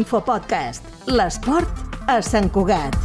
Infopodcast. 0.00 0.86
L'esport 1.12 2.08
a 2.08 2.20
Sant 2.24 2.48
Cugat. 2.52 2.96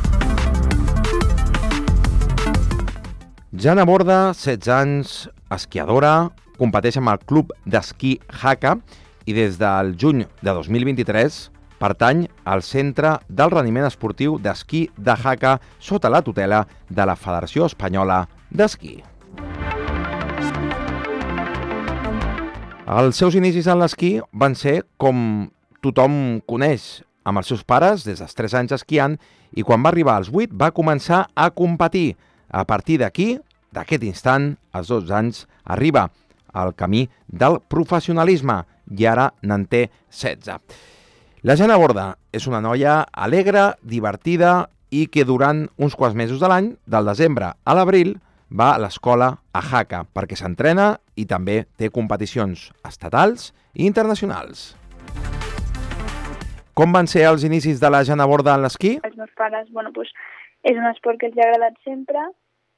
Jana 3.55 3.83
Borda, 3.87 4.19
16 4.35 4.69
anys, 4.71 5.15
esquiadora, 5.51 6.29
competeix 6.59 6.99
amb 7.01 7.11
el 7.11 7.19
club 7.27 7.51
d'esquí 7.67 8.15
Haka 8.41 8.77
i 9.27 9.35
des 9.35 9.57
del 9.59 9.95
juny 9.99 10.23
de 10.39 10.53
2023 10.53 11.39
pertany 11.81 12.25
al 12.47 12.63
Centre 12.63 13.17
del 13.27 13.51
Rendiment 13.51 13.87
Esportiu 13.89 14.37
d'Esquí 14.39 14.85
de 14.95 15.17
Haka 15.17 15.57
sota 15.79 16.11
la 16.11 16.23
tutela 16.23 16.63
de 16.89 17.07
la 17.07 17.17
Federació 17.19 17.67
Espanyola 17.67 18.23
d'Esquí. 18.51 19.01
Els 22.85 23.17
seus 23.17 23.35
inicis 23.35 23.67
en 23.67 23.81
l'esquí 23.81 24.11
van 24.31 24.55
ser 24.55 24.83
com 25.01 25.49
tothom 25.85 26.41
coneix, 26.49 27.03
amb 27.25 27.41
els 27.41 27.49
seus 27.49 27.63
pares 27.65 28.05
des 28.05 28.21
dels 28.21 28.37
3 28.37 28.57
anys 28.61 28.75
esquiant 28.77 29.17
i 29.55 29.63
quan 29.65 29.83
va 29.83 29.91
arribar 29.93 30.17
als 30.19 30.31
8 30.33 30.53
va 30.57 30.73
començar 30.75 31.25
a 31.33 31.49
competir. 31.53 32.15
A 32.49 32.65
partir 32.65 32.99
d'aquí, 33.01 33.35
d'aquest 33.73 34.03
instant, 34.05 34.53
als 34.71 34.91
12 34.91 35.13
anys, 35.13 35.45
arriba 35.63 36.09
al 36.53 36.73
camí 36.75 37.07
del 37.27 37.59
professionalisme 37.67 38.61
i 38.95 39.07
ara 39.09 39.31
n'en 39.41 39.65
té 39.67 39.87
16. 40.09 40.61
La 41.45 41.55
Jana 41.57 41.77
Borda 41.77 42.15
és 42.33 42.47
una 42.47 42.61
noia 42.61 43.03
alegre, 43.11 43.73
divertida 43.83 44.69
i 44.89 45.05
que 45.11 45.25
durant 45.25 45.65
uns 45.77 45.97
quants 45.97 46.15
mesos 46.15 46.39
de 46.39 46.49
l'any, 46.49 46.71
del 46.85 47.11
desembre 47.11 47.51
a 47.53 47.75
l'abril, 47.75 48.15
va 48.49 48.71
a 48.75 48.79
l'escola 48.81 49.33
a 49.51 49.61
Jaca 49.65 50.05
perquè 50.13 50.37
s'entrena 50.39 50.95
i 51.17 51.25
també 51.25 51.65
té 51.77 51.89
competicions 51.89 52.69
estatals 52.87 53.51
i 53.73 53.85
internacionals. 53.89 54.73
Com 56.75 56.91
van 56.91 57.07
ser 57.07 57.21
els 57.29 57.45
inicis 57.47 57.79
de 57.79 57.87
la 57.87 58.01
Jana 58.03 58.25
Borda 58.27 58.57
en 58.57 58.65
l'esquí? 58.65 58.97
Els 59.07 59.15
meus 59.15 59.31
pares, 59.39 59.69
bueno, 59.71 59.93
pues, 59.95 60.09
és 60.67 60.75
un 60.75 60.87
esport 60.89 61.21
que 61.21 61.29
els 61.29 61.37
ha 61.39 61.45
agradat 61.47 61.77
sempre 61.87 62.19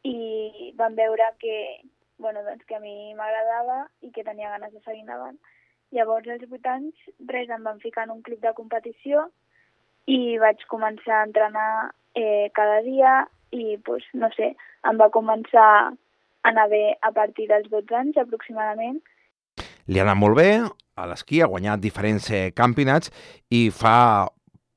i 0.05 0.69
van 0.77 0.93
veure 0.99 1.31
que, 1.41 1.55
bueno, 2.21 2.43
doncs 2.45 2.61
que 2.69 2.77
a 2.77 2.83
mi 2.83 3.15
m'agradava 3.17 3.79
i 4.05 4.11
que 4.13 4.25
tenia 4.27 4.53
ganes 4.53 4.75
de 4.75 4.83
seguir 4.83 5.01
endavant. 5.01 5.39
Llavors, 5.97 6.29
als 6.29 6.45
8 6.45 6.73
anys, 6.75 7.09
res, 7.33 7.49
em 7.49 7.65
van 7.65 7.81
ficar 7.81 8.05
en 8.05 8.13
un 8.19 8.21
club 8.21 8.43
de 8.45 8.53
competició 8.53 9.25
i 10.05 10.37
vaig 10.45 10.61
començar 10.69 11.23
a 11.23 11.27
entrenar 11.31 11.69
eh, 12.13 12.53
cada 12.53 12.83
dia 12.85 13.23
i, 13.49 13.79
pues, 13.81 14.05
no 14.13 14.29
sé, 14.37 14.53
em 14.85 15.01
va 15.01 15.09
començar 15.09 15.69
a 15.73 15.93
anar 16.45 16.69
bé 16.69 16.83
a 17.01 17.15
partir 17.15 17.49
dels 17.49 17.65
12 17.73 17.97
anys 18.05 18.21
aproximadament. 18.21 19.01
Li 19.89 19.97
ha 19.97 20.05
anat 20.05 20.21
molt 20.21 20.37
bé, 20.37 20.51
a 20.97 21.05
l'esquí 21.09 21.41
ha 21.41 21.51
guanyat 21.51 21.81
diferents 21.83 22.29
eh, 22.33 22.49
campionats 22.57 23.13
i 23.53 23.67
fa 23.69 24.27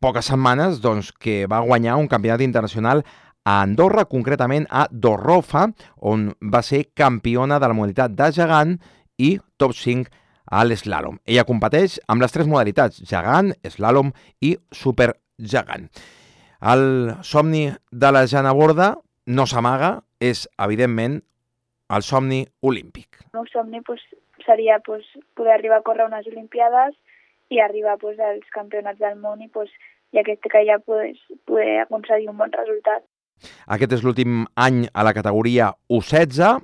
poques 0.01 0.31
setmanes 0.31 0.81
doncs, 0.85 1.11
que 1.13 1.45
va 1.51 1.65
guanyar 1.65 1.99
un 2.01 2.09
campionat 2.09 2.45
internacional 2.45 3.03
a 3.45 3.61
Andorra, 3.65 4.05
concretament 4.05 4.67
a 4.71 4.87
Dorrofa, 4.91 5.67
on 5.97 6.31
va 6.41 6.63
ser 6.63 6.87
campiona 6.95 7.59
de 7.59 7.69
la 7.69 7.77
modalitat 7.77 8.17
de 8.17 8.31
gegant 8.37 8.77
i 9.19 9.39
top 9.61 9.75
5 9.77 10.13
a 10.51 10.65
l'eslàlom. 10.67 11.21
Ella 11.25 11.47
competeix 11.49 11.99
amb 12.11 12.25
les 12.25 12.33
tres 12.35 12.49
modalitats, 12.51 13.01
gegant, 13.09 13.53
eslàlom 13.65 14.13
i 14.45 14.57
supergegant. 14.75 15.89
El 16.61 16.85
somni 17.25 17.69
de 17.91 18.13
la 18.13 18.27
Jana 18.29 18.53
Borda 18.57 18.93
no 19.27 19.47
s'amaga, 19.49 20.01
és, 20.21 20.45
evidentment, 20.61 21.21
el 21.91 22.05
somni 22.05 22.43
olímpic. 22.61 23.23
El 23.31 23.41
meu 23.41 23.47
somni 23.53 23.81
pues, 23.87 24.03
seria 24.47 24.79
pues, 24.85 25.07
poder 25.35 25.55
arribar 25.55 25.81
a 25.81 25.87
córrer 25.87 26.07
unes 26.07 26.27
Olimpiades 26.27 26.97
i 27.51 27.61
arribar 27.61 27.99
pues, 27.99 28.19
als 28.21 28.47
campionats 28.55 29.01
del 29.01 29.19
món 29.19 29.43
i, 29.43 29.49
pues, 29.49 29.71
i 30.13 30.21
aquest 30.23 30.47
que 30.47 30.65
ja 30.67 30.79
pues, 30.85 31.19
poder 31.47 31.81
aconseguir 31.85 32.31
un 32.31 32.39
bon 32.39 32.53
resultat. 32.53 33.05
Aquest 33.73 33.97
és 33.97 34.05
l'últim 34.05 34.45
any 34.61 34.85
a 34.93 35.05
la 35.07 35.15
categoria 35.17 35.71
U16, 35.89 36.61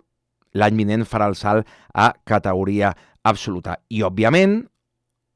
l'any 0.57 0.81
vinent 0.81 1.05
farà 1.09 1.29
el 1.31 1.37
salt 1.39 1.69
a 1.95 2.13
categoria 2.29 2.93
absoluta. 3.25 3.79
I, 3.89 4.03
òbviament, 4.07 4.61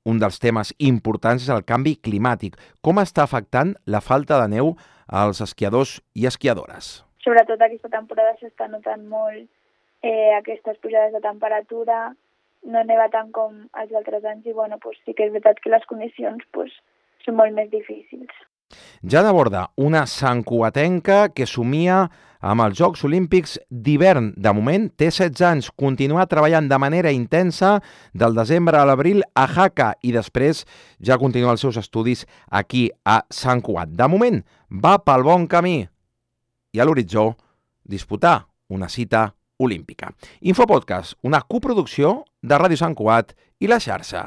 un 0.09 0.21
dels 0.21 0.41
temes 0.41 0.73
importants 0.79 1.45
és 1.45 1.53
el 1.53 1.65
canvi 1.69 1.97
climàtic. 2.01 2.57
Com 2.85 3.01
està 3.03 3.25
afectant 3.25 3.75
la 3.87 4.01
falta 4.05 4.41
de 4.41 4.49
neu 4.57 4.75
als 5.09 5.43
esquiadors 5.45 5.99
i 6.15 6.27
esquiadores? 6.31 7.01
Sobretot 7.25 7.61
aquesta 7.61 7.91
temporada 7.93 8.37
s'està 8.41 8.69
notant 8.71 9.03
molt 9.09 9.43
eh, 10.03 10.33
aquestes 10.39 10.79
pujades 10.81 11.13
de 11.13 11.21
temperatura, 11.21 12.15
no 12.63 12.85
neva 12.85 13.09
tant 13.13 13.31
com 13.35 13.57
els 13.81 13.93
altres 13.97 14.25
anys 14.25 14.47
i 14.47 14.55
bueno, 14.57 14.79
pues 14.83 14.99
sí 15.05 15.15
que 15.17 15.27
és 15.27 15.35
veritat 15.35 15.61
que 15.63 15.73
les 15.73 15.85
condicions 15.91 16.45
pues, 16.53 16.73
són 17.25 17.39
molt 17.41 17.57
més 17.57 17.71
difícils. 17.73 18.33
Jana 19.03 19.33
Borda, 19.35 19.71
una 19.77 20.05
santcuatenca 20.07 21.31
que 21.35 21.47
somia 21.49 22.05
amb 22.41 22.65
els 22.65 22.79
Jocs 22.79 23.03
Olímpics 23.05 23.57
d'hivern. 23.69 24.31
De 24.37 24.53
moment 24.57 24.87
té 24.97 25.11
16 25.11 25.43
anys, 25.49 25.71
continua 25.77 26.29
treballant 26.31 26.69
de 26.71 26.79
manera 26.81 27.13
intensa 27.13 27.79
del 28.15 28.37
desembre 28.37 28.79
a 28.79 28.87
l'abril 28.89 29.25
a 29.35 29.47
Jaca 29.51 29.93
i 30.03 30.15
després 30.15 30.65
ja 31.05 31.19
continua 31.21 31.57
els 31.57 31.65
seus 31.67 31.81
estudis 31.81 32.27
aquí 32.49 32.89
a 33.05 33.21
Sant 33.29 33.65
Cuat. 33.67 33.93
De 33.93 34.09
moment 34.09 34.41
va 34.71 34.99
pel 35.05 35.27
bon 35.27 35.47
camí 35.51 35.83
i 36.73 36.81
a 36.81 36.87
l'horitzó 36.87 37.35
disputar 37.85 38.47
una 38.71 38.89
cita 38.89 39.33
olímpica. 39.61 40.15
Infopodcast, 40.41 41.19
una 41.23 41.43
coproducció 41.45 42.25
de 42.43 42.59
Ràdio 42.59 42.81
Sant 42.81 42.97
Cuat 42.97 43.37
i 43.61 43.69
la 43.69 43.79
xarxa. 43.81 44.25